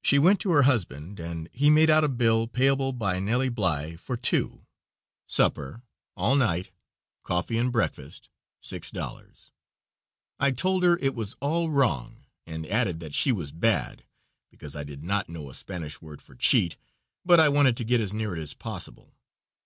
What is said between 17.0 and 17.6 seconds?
but I